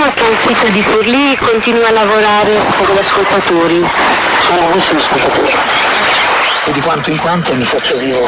[0.00, 3.86] Sappiamo che il sito di Forlì continua a lavorare con gli ascoltatori.
[4.46, 5.52] Sono vostri ascoltatori
[6.64, 8.26] e di quanto in quanto mi faccio vivo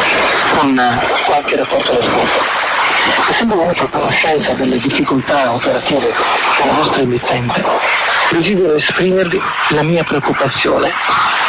[0.59, 2.45] con qualche rapporto d'ascolto.
[3.30, 6.12] Essendo venuto a conoscenza delle difficoltà operative
[6.59, 7.64] della vostra emittente,
[8.32, 10.93] desidero esprimervi la mia preoccupazione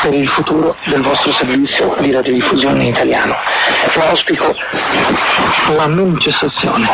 [0.03, 3.35] per il futuro del vostro servizio di radiodiffusione italiano
[3.93, 4.55] e auspico
[5.75, 6.89] la non cessazione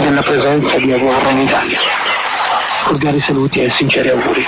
[0.00, 2.13] della presenza di AWR in Italia.
[2.84, 4.44] Cordiali saluti e sinceri auguri.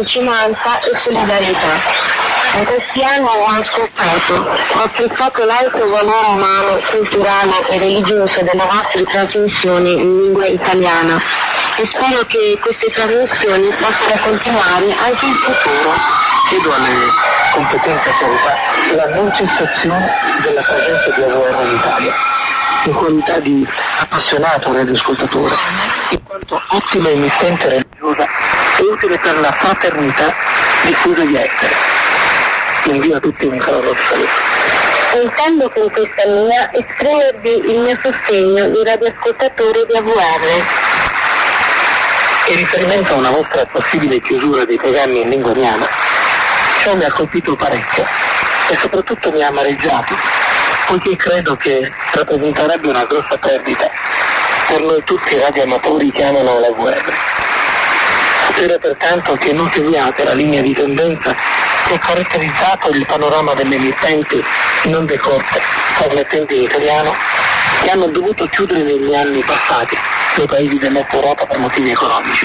[0.00, 2.18] Vicinanza e solidarietà.
[2.58, 9.04] In questi anni ho scoperto, ho apprezzato l'alto valore umano, culturale e religioso delle vostre
[9.04, 11.20] trasmissioni in lingua italiana
[11.76, 15.92] e spero che queste trasmissioni possano continuare anche in futuro.
[16.48, 16.96] Chiedo alle
[17.52, 18.56] competenti autorità
[18.96, 20.10] la non cessazione
[20.42, 22.14] della presenza di AWR in Italia
[22.84, 23.66] in qualità di
[23.98, 25.54] appassionato radioascoltatore,
[26.10, 28.26] in quanto ottima emittente religiosa
[28.78, 30.34] e utile per la fraternità
[30.84, 31.74] diffusa di essere.
[32.84, 34.48] Invio a tutti un caloroso saluto.
[35.22, 40.64] Intendo con questa mia esprimervi il mio sostegno di radioascoltatore di AVR.
[42.46, 45.86] In riferimento a una vostra possibile chiusura dei programmi in lingua ariana,
[46.80, 48.06] ciò mi ha colpito parecchio
[48.70, 50.14] e soprattutto mi ha amareggiato,
[50.90, 53.88] poiché credo che rappresenterebbe una grossa perdita
[54.66, 57.12] per noi tutti i radioamatori che amano la VR.
[58.48, 61.32] Spero pertanto che non seguiate la linea di tendenza
[61.86, 64.42] che ha caratterizzato il panorama delle emittenti
[64.86, 65.60] non decorte,
[65.96, 67.14] trasmettenti in italiano,
[67.82, 69.96] che hanno dovuto chiudere negli anni passati
[70.38, 72.44] nei paesi dell'Est Europa per motivi economici.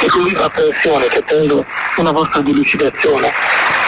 [0.00, 3.30] E con viva apprensione che attendo una vostra delucidazione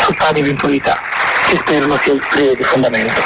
[0.04, 1.00] su tali eventualità,
[1.49, 3.21] che spero non sia prive di fondamento.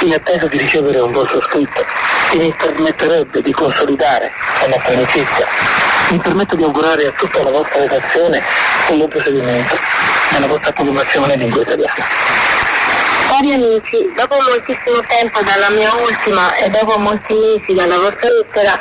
[0.00, 1.84] In attesa di ricevere un vostro scritto
[2.30, 5.46] che mi permetterebbe di consolidare la nostra amicizia,
[6.10, 8.42] mi permetto di augurare a tutta la vostra redazione
[8.88, 9.78] un buon procedimento
[10.30, 12.04] nella vostra programmazione in lingua italiana.
[13.28, 18.78] Cari amici, dopo moltissimo tempo dalla mia ultima e dopo molti mesi dalla vostra lettera,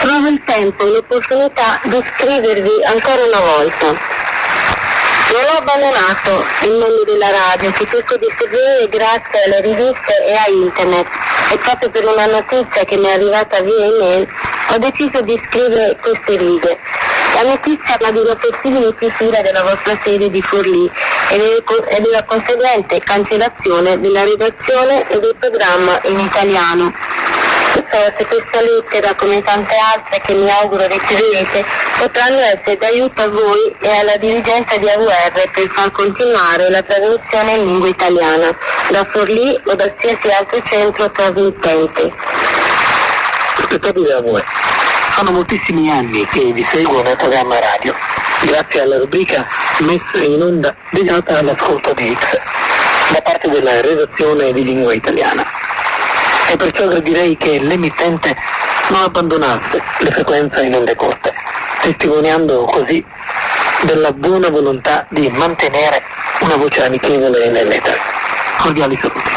[0.00, 4.27] trovo il tempo e l'opportunità di scrivervi ancora una volta.
[5.30, 10.32] Non ho abbandonato il mondo della radio che cerco di seguire grazie alle riviste e
[10.32, 11.06] a internet
[11.52, 14.26] e proprio per una notizia che mi è arrivata via email
[14.70, 16.78] ho deciso di scrivere queste righe.
[17.34, 20.90] La notizia parla di una possibile chiusura della vostra sede di Forlì
[21.30, 26.92] e della conseguente cancellazione della redazione e del programma in italiano.
[27.90, 31.64] Forse questa lettera, come tante altre che mi auguro riceverete,
[31.98, 37.52] potranno essere d'aiuto a voi e alla dirigenza di AVR per far continuare la trasmissione
[37.52, 38.56] in lingua italiana,
[38.90, 42.12] da Forlì o da qualsiasi altro centro trasmittente.
[43.62, 44.42] Spettabile a voi.
[45.14, 47.94] Sono moltissimi anni che vi seguo nel programma radio,
[48.42, 49.46] grazie alla rubrica
[49.78, 52.38] messa in onda dedicata all'ascolto di X,
[53.12, 55.57] da parte della redazione di lingua italiana.
[56.50, 58.34] E perciò direi che l'emittente
[58.88, 61.34] non abbandonasse le frequenze in onde corte,
[61.82, 63.04] testimoniando così
[63.82, 66.02] della buona volontà di mantenere
[66.40, 67.98] una voce amichevole nell'etere.
[68.58, 69.36] Cordiali saluti.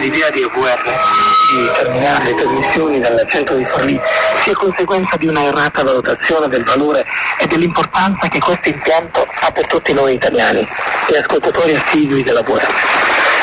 [0.00, 1.09] Di AVR
[1.50, 4.00] di terminare le trasmissioni dal centro di Forlì
[4.42, 7.04] sia conseguenza di una errata valutazione del valore
[7.38, 10.66] e dell'importanza che questo impianto ha per tutti noi italiani
[11.08, 12.66] e ascoltatori assidui della AVR.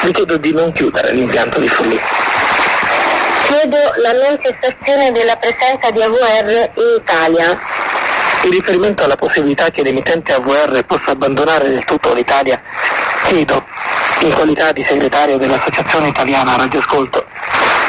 [0.04, 2.00] Vi chiedo di non chiudere l'impianto di Forlì.
[3.48, 7.60] Chiedo la non cessazione della presenza di AVR in Italia.
[8.44, 12.62] In riferimento alla possibilità che l'emittente AVR possa abbandonare del tutto l'Italia,
[13.24, 13.66] chiedo,
[14.22, 17.26] in qualità di segretario dell'Associazione Italiana Radioascolto,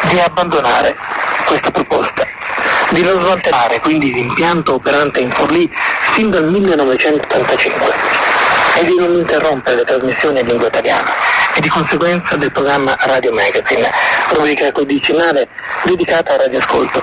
[0.02, 0.96] di abbandonare
[1.44, 2.26] questa proposta,
[2.90, 5.70] di non smantellare quindi l'impianto operante in Forlì
[6.12, 7.92] fin dal 1985
[8.76, 11.12] e di non interrompere le trasmissioni in lingua italiana
[11.54, 13.90] e di conseguenza del programma Radio Magazine,
[14.28, 15.48] rubrica quindicinale
[15.82, 17.02] dedicata al radioascolto.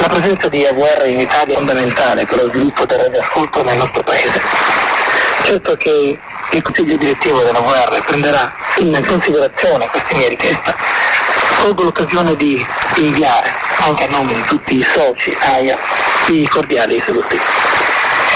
[0.00, 4.02] La presenza di AVR in Italia è fondamentale per lo sviluppo del radioascolto nel nostro
[4.02, 4.42] paese.
[5.44, 6.18] Certo che
[6.52, 10.74] il Consiglio direttivo della VR prenderà in considerazione queste mie richieste.
[11.60, 12.64] Colgo l'occasione di
[12.96, 15.78] inviare, anche a nome di tutti i soci AIA,
[16.28, 17.38] i cordiali saluti.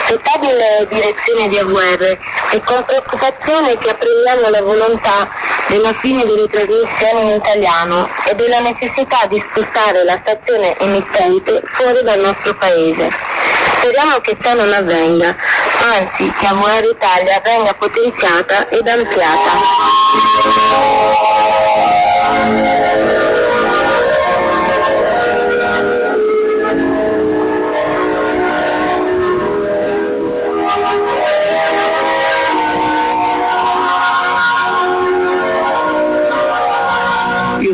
[0.06, 2.18] Stabile direzione di AVR
[2.50, 5.30] e con preoccupazione che apprendiamo la volontà
[5.68, 12.02] della fine delle trasmissioni in italiano e della necessità di spostare la stazione emittente fuori
[12.02, 13.29] dal nostro paese.
[13.80, 15.34] Speriamo che ciò non avvenga,
[15.94, 20.20] anzi che AVR Italia venga potenziata ed ampliata.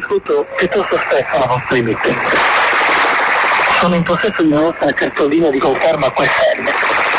[0.07, 2.56] ascolto piuttosto spesso la vostra emittente.
[3.87, 6.67] Sono in possesso di una vostra cartolina di conferma QFM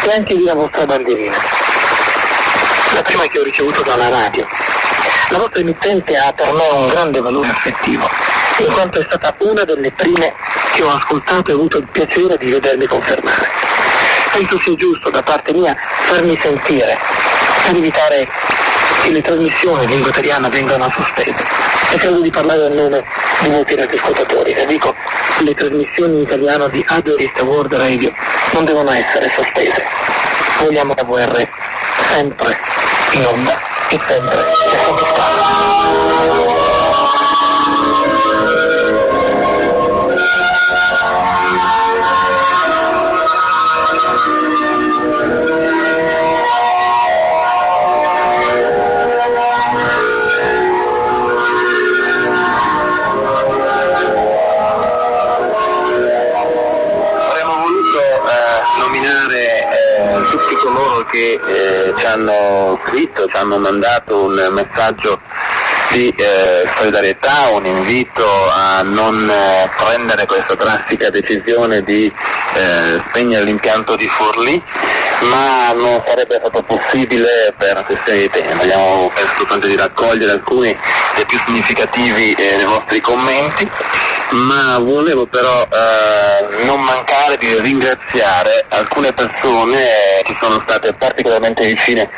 [0.03, 1.37] e anche di una vostra bandierina.
[2.93, 4.45] La prima che ho ricevuto dalla radio.
[5.29, 8.05] La vostra emittente ha per me un grande valore affettivo,
[8.57, 10.33] in quanto è stata una delle prime
[10.73, 13.47] che ho ascoltato e avuto il piacere di vedermi confermare.
[14.33, 16.97] Penso sia giusto da parte mia farmi sentire
[17.63, 18.27] per evitare
[19.03, 21.45] che le trasmissioni in lingua italiana vengano sospese
[21.91, 23.05] e credo di parlare a nome
[23.49, 24.95] molti radioascoltatori e dico
[25.43, 28.11] le trasmissioni in italiano di Adorist World Radio
[28.53, 29.83] non devono essere sospese.
[30.59, 31.47] Vogliamo la VR
[32.11, 32.57] sempre
[33.11, 33.57] in onda
[33.89, 34.45] e sempre
[61.17, 65.19] che eh, ci hanno scritto, ci hanno mandato un messaggio
[65.91, 73.45] di eh, solidarietà, un invito a non eh, prendere questa drastica decisione di eh, spegnere
[73.45, 74.61] l'impianto di Forlì,
[75.21, 78.61] ma non sarebbe stato possibile per questioni di tempo.
[78.63, 80.77] Abbiamo pensato di raccogliere alcuni
[81.15, 83.69] dei più significativi eh, dei vostri commenti
[84.29, 89.85] ma volevo però eh, non mancare di ringraziare alcune persone
[90.23, 92.09] che sono state particolarmente vicine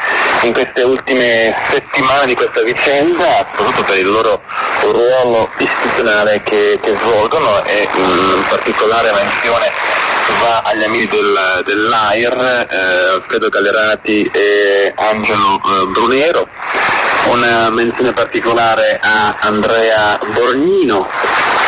[0.42, 4.42] in queste ultime settimane di questa vicenda, soprattutto per il loro
[4.82, 9.72] ruolo istituzionale che, che svolgono e in particolare menzione
[10.42, 12.76] va agli amici del, dell'AIR, eh,
[13.16, 16.48] Alfredo Gallerati e Angelo eh, Brunero,
[17.28, 21.08] una menzione particolare a Andrea Borgnino,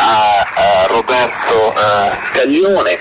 [0.00, 2.98] a, a Roberto uh, Scaglione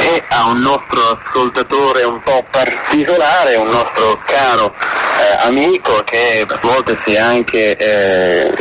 [0.00, 6.58] e a un nostro ascoltatore un po' particolare, un nostro caro eh, amico che a
[6.60, 8.54] volte si è anche eh,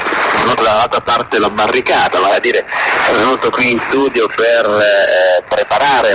[0.56, 2.66] dall'altra parte della barricata, vale a dire
[3.10, 6.14] è venuto qui in studio per eh, preparare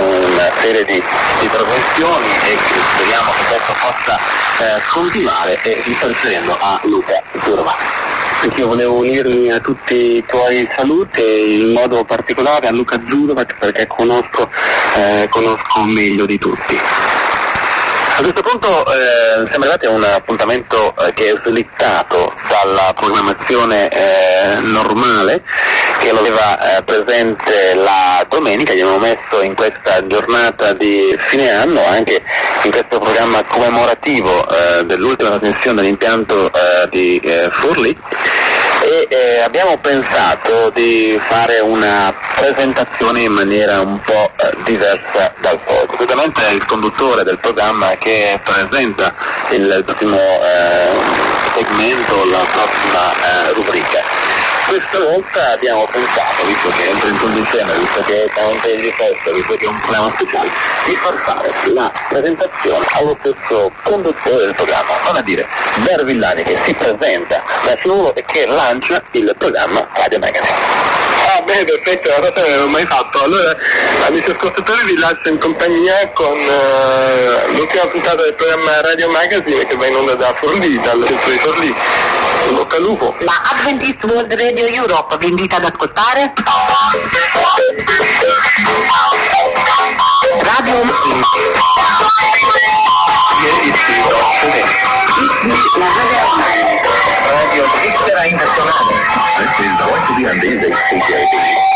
[0.59, 1.01] serie di,
[1.39, 2.57] di trasmissioni e
[2.95, 7.75] speriamo che questo possa eh, continuare e mi sto riferendo a Luca Turma
[8.41, 13.57] perché io volevo unirmi a tutti i tuoi saluti in modo particolare a Luca Zurovac
[13.57, 14.49] perché conosco,
[14.95, 16.77] eh, conosco meglio di tutti.
[18.17, 23.89] A questo punto eh, siamo arrivati a un appuntamento eh, che è slittato dalla programmazione
[23.89, 25.43] eh, normale
[25.99, 31.51] che lo aveva eh, presente la domenica, gli abbiamo messo in questa giornata di fine
[31.51, 32.23] anno anche
[32.63, 37.95] in questo programma commemorativo eh, dell'ultima trasmissione dell'impianto eh, di Furli
[38.87, 45.59] e eh, abbiamo pensato di fare una presentazione in maniera un po' eh, diversa dal
[45.67, 45.95] solito.
[45.97, 49.13] Solitamente è il conduttore del programma che presenta
[49.49, 51.27] il prossimo eh,
[51.57, 54.16] segmento, la prossima eh, rubrica.
[54.67, 58.91] Questa volta abbiamo pensato, visto che è il 31 dicembre, visto che è Monte di
[58.91, 60.49] Festa, visto che è un programma speciale,
[60.85, 65.47] di far fare la presentazione allo stesso conduttore del programma, vale a dire
[65.85, 70.97] Dar Villani che si presenta da solo e che lancia il programma Radio Magazine.
[71.29, 73.23] Ah beh, perfetto, una cosa non ho mai fatto.
[73.23, 73.55] Allora,
[74.05, 79.75] amici ascoltatori, vi lascio in compagnia con uh, l'ultima puntata del programma Radio Magazine che
[79.75, 81.75] va in onda da Forlì, dal centro di Forlì.
[82.47, 83.15] In bocca al lupo.
[83.19, 86.33] La Adventist World Radio Europe vi invita ad ascoltare
[90.41, 90.81] Radio
[97.25, 98.95] Radio Svizzera Internazionale.
[99.37, 100.47] This is going to be on the
[100.87, 101.67] CJB.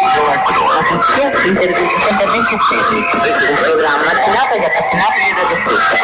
[1.45, 1.83] interventi
[2.37, 5.99] anche Federico, un programma attinato agli appassionati di Radio Frutta.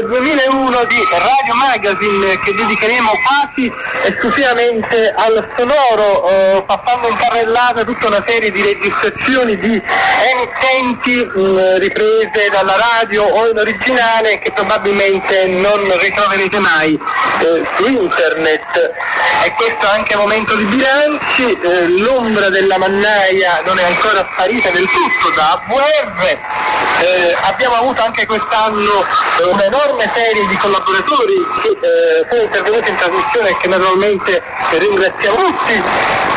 [0.00, 3.72] Puntata del 2001 di Radio Magazine che dedicheremo quasi
[4.04, 9.82] esclusivamente al sonoro, eh, passando in carrellata tutta una serie di registrazioni di
[10.32, 17.86] emittenti mh, riprese dalla radio o in originale che probabilmente non ritroverete mai eh, su
[17.86, 18.94] internet.
[19.44, 24.70] E questo anche a momento di bilanci, eh, l'ombra della mannaia non è ancora sparita
[24.70, 26.38] del tutto da AVR,
[27.00, 29.04] eh, abbiamo avuto anche quest'anno
[29.40, 35.82] eh, un'enorme serie di collaboratori che eh, sono intervenuti in trasmissione che naturalmente ringraziamo tutti.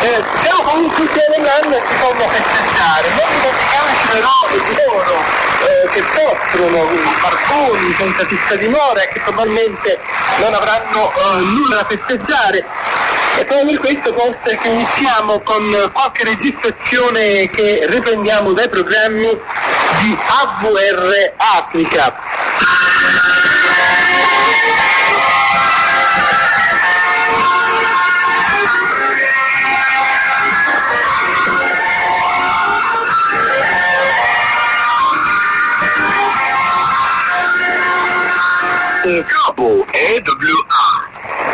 [0.02, 1.08] Eh, siamo comunque
[1.38, 6.90] nell'anno e si possono festeggiare, non dimentichiamoci però di loro eh, che soffrono
[7.22, 10.00] barboni senza fissa dimora e che probabilmente
[10.38, 12.66] non avranno eh, nulla da festeggiare.
[13.36, 19.40] E proprio per questo forse che iniziamo con qualche registrazione che riprendiamo dai programmi
[20.02, 22.14] di AVR Africa.
[39.04, 41.10] Cabo AWR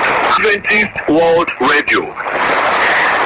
[0.06, 2.14] Adventist World Radio.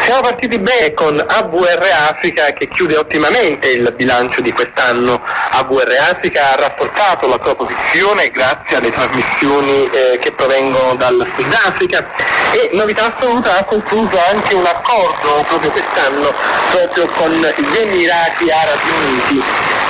[0.03, 5.21] Siamo partiti bene con AVR Africa che chiude ottimamente il bilancio di quest'anno.
[5.51, 12.11] AVR Africa ha rafforzato la sua posizione grazie alle trasmissioni eh, che provengono dal Sudafrica
[12.51, 16.33] e novità assoluta ha concluso anche un accordo proprio quest'anno
[16.71, 19.43] proprio con gli Emirati Arabi Uniti.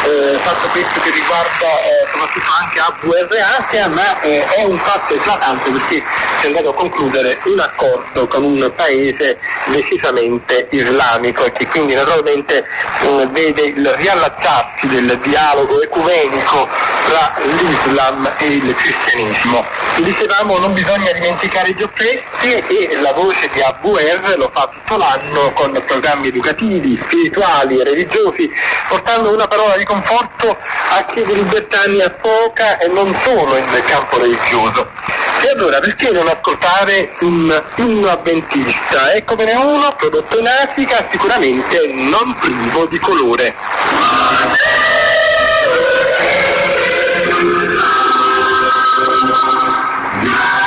[0.03, 5.13] Eh, fatto questo che riguarda eh, soprattutto anche AVR Asia, ma eh, è un fatto
[5.13, 6.03] eclatante perché
[6.39, 9.39] si è andato a concludere un accordo con un paese
[10.03, 12.65] decisamente islamico e che quindi naturalmente
[13.01, 16.67] eh, vede il riallacciarsi del dialogo ecumenico
[17.07, 19.65] tra l'Islam e il cristianesimo.
[19.97, 25.53] Dicevamo non bisogna dimenticare i giochetti e la voce di AVR lo fa tutto l'anno
[25.53, 28.51] con programmi educativi, spirituali religiosi,
[28.89, 30.57] portando una parola di conforto
[30.89, 34.89] a chi di libertà ne ha poca e non solo nel campo religioso.
[35.41, 39.13] E allora perché non ascoltare un inno avventista?
[39.13, 43.55] Eccomene uno prodotto in Africa sicuramente non privo di colore.
[50.25, 50.62] E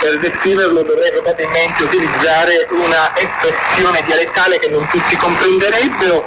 [0.00, 6.26] Per descriverlo dovrei probabilmente utilizzare una espressione dialettale che non tutti comprenderebbero.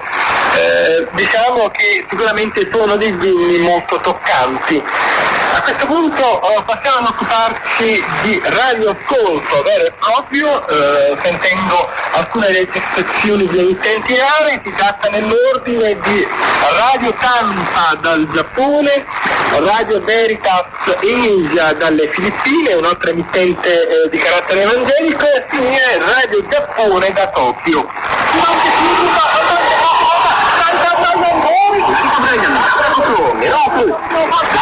[0.56, 4.84] Eh, diciamo che sicuramente sono dei vinni molto toccanti.
[5.64, 13.48] Questo punto eh, passiamo ad occuparci di radioascolto vero e proprio, eh, sentendo alcune registrazioni
[13.48, 16.28] di emittenti aree, si tratta nell'ordine di
[16.78, 19.06] Radio Tampa dal Giappone,
[19.60, 27.28] Radio Veritas Asia dalle Filippine, un'altra emittente eh, di carattere evangelico, e Radio Giappone da
[27.28, 27.88] Tokyo.
[33.14, 33.46] を、ラ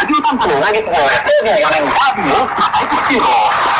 [0.07, 3.31] ジオ担当のうなぎ子が1904年バービーモン対決中号、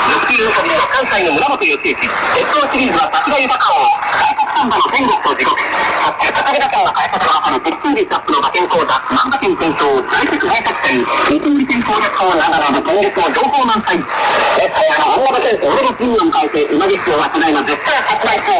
[0.07, 2.07] ルッキーゆかりの関西の村本義行、鉄
[2.55, 13.97] 道シリーズは桜豊かを、開発サンバの天国と地獄、て高田さん開発バカの鉄筋リスアップの馬券講座、万馬券検証、在籍外作戦、二通り戦攻略法ながらの、今月を情報満載。
[13.99, 18.51] 絶対あの、大馬券と俺のピンを迎えて、うなぎ子を忘れの絶対発売中。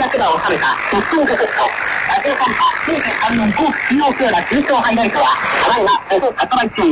[0.00, 1.62] 躍馬を収めた特訓ャケット、
[2.10, 5.26] ラジオカンパ9.3年コー中央クー中小ハイライトは、
[5.62, 6.82] ただいまほぼ発売中。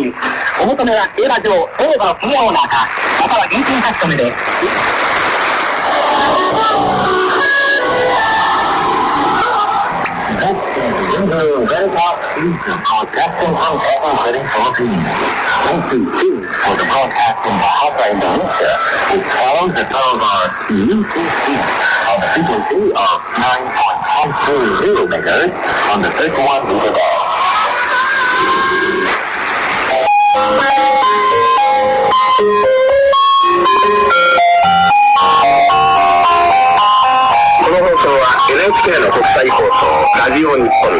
[0.62, 1.42] お求めは競馬場、
[1.78, 2.86] 東馬のプリアオーナーか、
[3.18, 4.32] または現金発スタムで。
[11.31, 12.51] Broadcasting
[13.55, 15.07] from Heaven City, Philippines.
[15.63, 18.73] Thank you, too, for the broadcast in Bahasa, Indonesia,
[19.15, 21.47] which follows the Taravar UTC
[22.11, 25.55] on the frequency of 9.120 megahertz
[25.95, 27.27] on the 31 meter band.
[38.47, 39.71] NHK の国際放送
[40.17, 40.90] ラジオ日本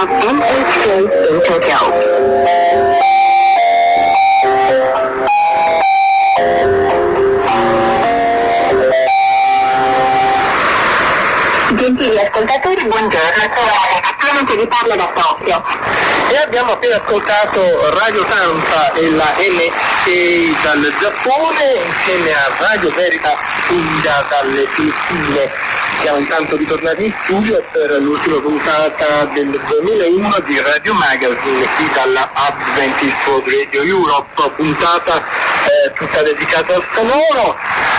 [0.00, 0.86] of NHK
[1.28, 1.78] in Tokyo.
[11.76, 13.79] Gentili ascoltatori, buongiorno,
[14.60, 15.62] vi parlo da Tokyo.
[16.28, 17.58] E abbiamo appena ascoltato
[17.98, 23.36] Radio Tampa e la NHK dal Giappone insieme a Radio Verita
[23.70, 25.50] India dalle Filippine.
[26.02, 32.30] Siamo intanto ritornati in studio per l'ultima puntata del 2001 di Radio Magazine qui dalla
[32.32, 37.56] Adventist World Radio Europe, puntata eh, tutta dedicata al sonoro.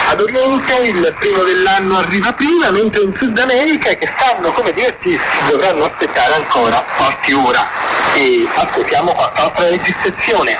[0.08, 5.26] Ad Oriente il primo dell'anno arriva prima, mentre in Sud America che stanno come divertirsi
[5.50, 7.66] dovranno aspettare ancora qualche ora.
[8.14, 10.58] E ascoltiamo qualche altra registrazione.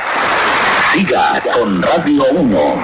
[0.94, 2.82] Siga con Radio 1,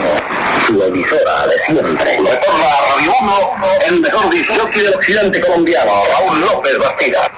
[0.65, 2.15] su emisora de siempre.
[2.15, 7.31] A Radio 1 el mejor disjockey del occidente colombiano, Raúl López Bastida.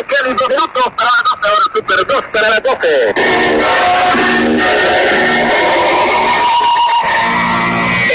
[0.00, 3.14] De Kelly, dos minutos para la 12, ahora Super 2 para las 12.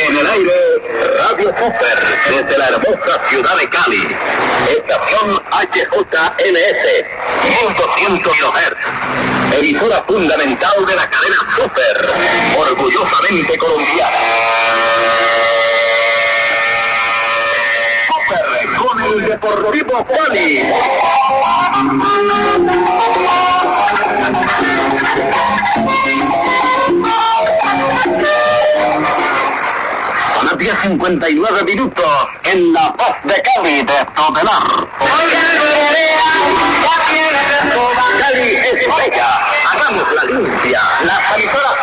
[0.07, 0.53] En el aire,
[1.19, 1.97] Radio Super,
[2.29, 4.07] desde la hermosa ciudad de Cali.
[4.69, 6.83] Estación HJNS,
[7.43, 9.57] 1200 kHz.
[9.57, 12.09] Emisora fundamental de la cadena Super,
[12.57, 14.17] orgullosamente colombiana.
[18.07, 20.63] Super con el Deportivo Cali.
[31.05, 32.03] 59 minutos
[32.45, 34.63] en la paz de Cali de Totelar.
[37.73, 39.39] Toda Cali es bella,
[39.71, 41.74] hagamos la limpia, las emisoras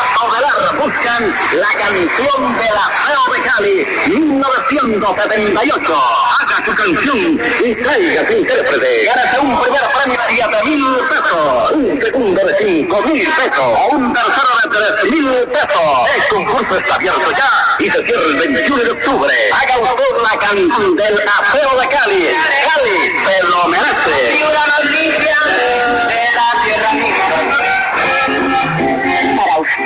[0.53, 3.87] Buscan la canción de la Feo de Cali,
[4.19, 5.95] 1978.
[6.41, 9.05] Haga su canción y traiga su intérprete.
[9.07, 13.97] Gánate un primer premio de 7 mil pesos, un segundo de 5 mil pesos, o
[13.97, 14.69] un tercero de
[15.01, 16.11] 3 mil pesos.
[16.17, 19.35] El concurso está abierto ya y se cierra el 21 de octubre.
[19.53, 22.29] Haga usted la canción del Aseo de Cali.
[22.67, 24.33] Cali se lo merece.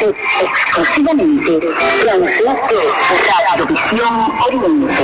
[0.08, 1.58] exclusivamente
[2.02, 2.84] Translastor
[3.50, 4.14] Radio Visión
[4.46, 4.95] Oriente.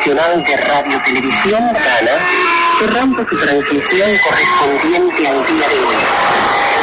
[0.00, 2.12] Internacional de Radio Televisión Dominicana,
[2.78, 5.96] cerrando su transmisión correspondiente al día de hoy.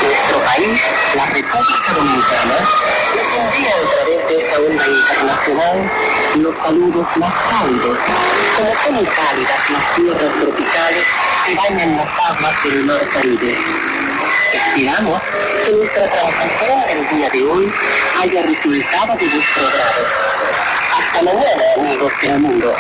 [0.04, 0.82] Nuestro país,
[1.16, 2.56] la República Dominicana,
[3.16, 5.92] les envía a través de esta onda internacional
[6.36, 7.98] los saludos más cálidos,
[8.56, 11.06] como son cálidas las tierras tropicales
[11.46, 13.58] que bañan las aguas del mar Caribe.
[14.54, 15.22] Esperamos
[15.66, 17.74] que nuestra transmisión del día de hoy
[18.22, 20.77] haya resultado de vuestro agrado.
[21.18, 22.76] Hasta mañana, amigos mundo.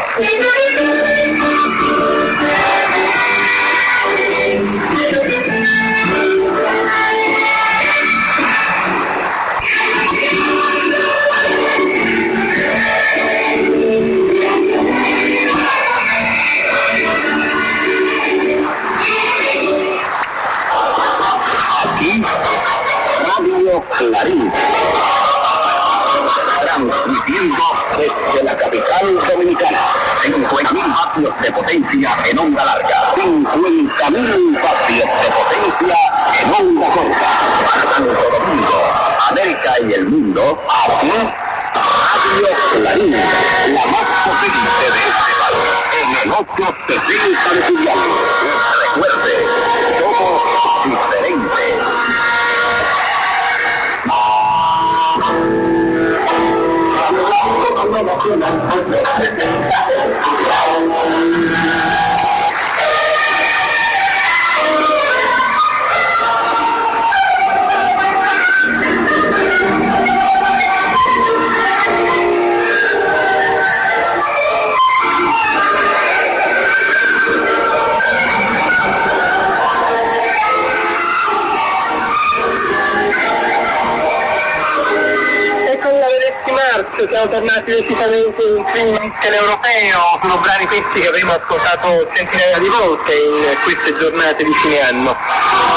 [87.68, 93.94] Decisamente in clima europeo, sono brani questi che avremo ascoltato centinaia di volte in queste
[94.00, 95.16] giornate di fine anno.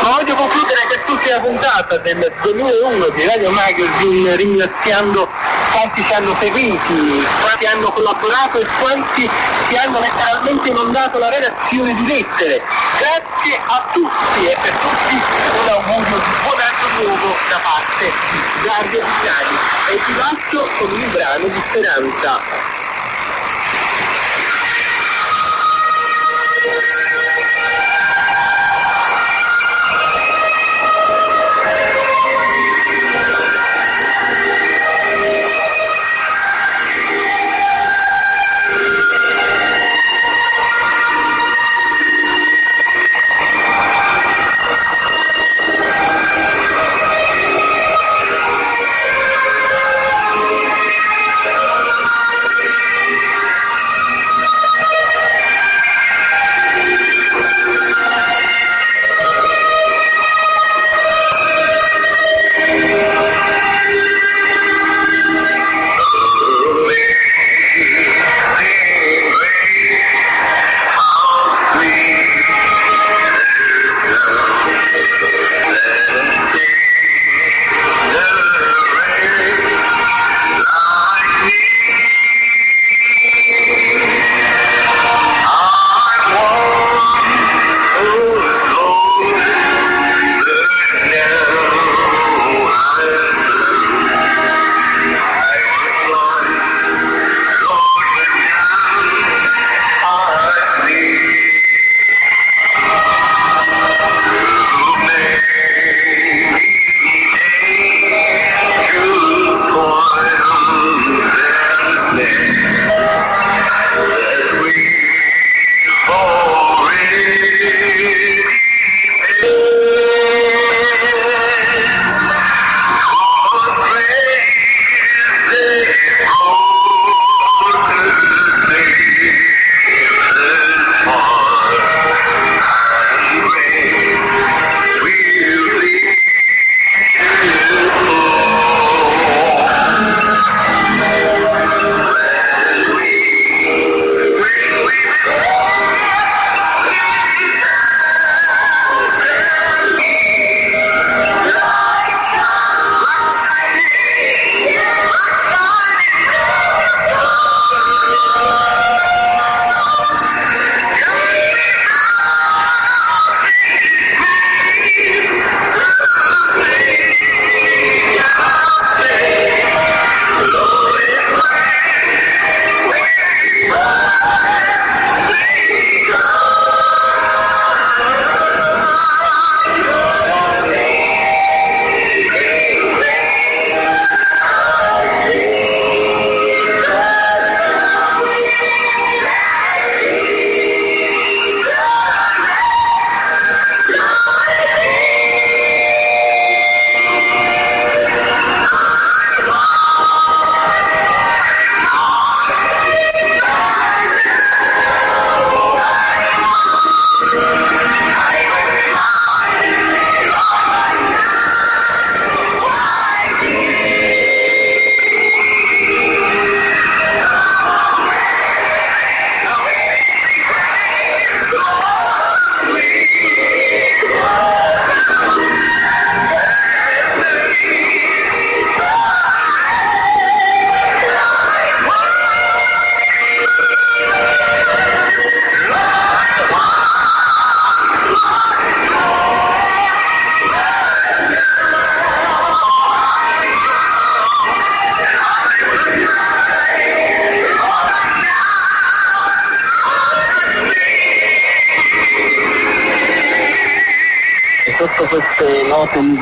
[0.03, 5.29] Ma voglio concludere quest'ultima puntata del 2001 di Radio Magazine ringraziando
[5.73, 9.29] quanti ci hanno seguiti, quanti hanno collaborato e quanti
[9.69, 12.63] ci hanno letteralmente inondato la redazione di lettere.
[12.99, 19.01] Grazie a tutti e per tutti un augurio di buon anno nuovo parte di Dario
[19.01, 19.57] Vignani
[19.91, 22.80] e ti lascio con un brano di speranza.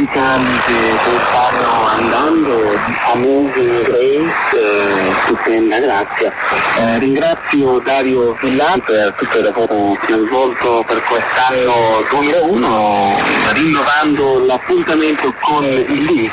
[0.09, 6.33] Musicali che, stanno andando, famose Grace, eh, stupenda, grazie.
[6.79, 13.16] Eh, ringrazio Dario Villani per tutte le foto che ha svolto per quest'anno 2001,
[13.53, 16.33] rinnovando l'appuntamento con il Lix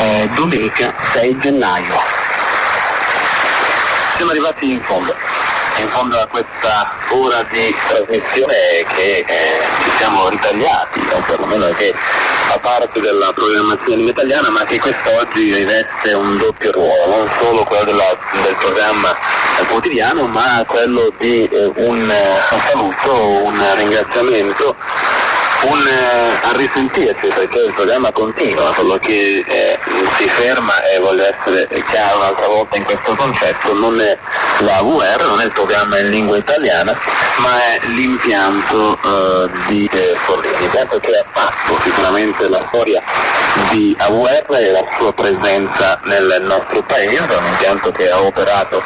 [0.00, 1.94] eh, domenica 6 gennaio.
[4.16, 5.14] Siamo arrivati in fondo
[5.78, 8.54] in fondo a questa ora di trasmissione
[8.94, 11.92] che eh, ci siamo ritagliati, o perlomeno che
[12.54, 17.84] fa parte della programmazione italiana, ma che quest'oggi riveste un doppio ruolo, non solo quello
[17.84, 19.16] della, del programma
[19.68, 23.12] quotidiano, ma quello di eh, un, un saluto,
[23.44, 24.76] un ringraziamento
[25.66, 29.78] un eh, a perché il programma continua, solo che eh,
[30.18, 34.16] si ferma e voglio essere chiaro un'altra volta in questo concetto, non è
[34.60, 36.98] la VR, non è il programma in lingua italiana,
[37.38, 43.02] ma è l'impianto eh, di eh, Forlini, l'impianto che ha fatto sicuramente la storia
[43.70, 48.82] di AVR e la sua presenza nel nostro paese, un impianto che ha operato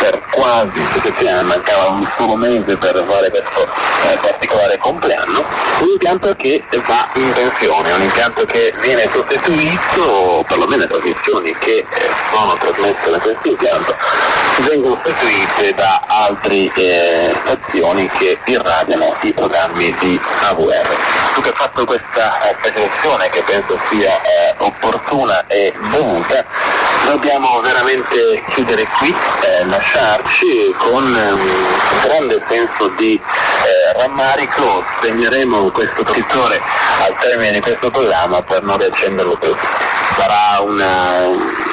[0.00, 5.44] per quasi sette anni, mancava un solo mese per fare questo eh, particolare compleanno,
[5.80, 11.78] un impianto che va in pensione, un impianto che viene sostituito, perlomeno le trasmissioni che
[11.78, 11.86] eh,
[12.32, 13.94] sono trasmesse da questo impianto,
[14.60, 20.96] vengono sostituite da altre eh, stazioni che irradiano i programmi di AVR.
[21.34, 26.44] Tu che hai fatto questa eh, presentazione che penso sia eh, opportuna e dovuta,
[27.06, 36.04] dobbiamo veramente chiudere qui, eh, lasciarci con un grande senso di eh, rammarico, segneremo questo
[36.04, 36.60] scrittore
[37.06, 39.54] al termine di questo programma per non riaccenderlo più.
[40.16, 41.26] Sarà una,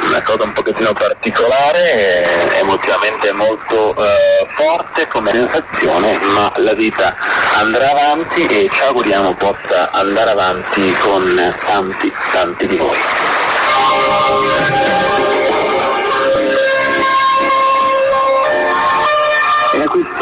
[0.05, 7.15] una cosa un pochettino particolare, eh, emotivamente molto eh, forte come sensazione, ma la vita
[7.55, 12.97] andrà avanti e ci auguriamo possa andare avanti con tanti, tanti di voi.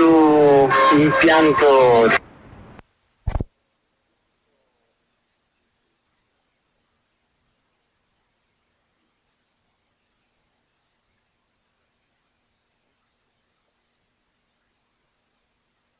[0.01, 2.30] E a questo impianto